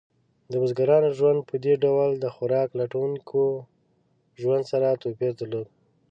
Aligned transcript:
د 0.51 0.53
بزګرانو 0.61 1.09
ژوند 1.17 1.39
په 1.49 1.55
دې 1.65 1.73
ډول 1.83 2.09
د 2.17 2.25
خوراک 2.35 2.69
لټونکو 2.79 3.43
ژوند 4.41 4.63
سره 4.71 4.99
توپیر 5.03 5.31
درلود. 5.39 5.67